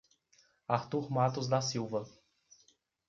Arthur 0.67 1.11
Matos 1.11 1.47
da 1.47 1.61
Silva 1.61 2.09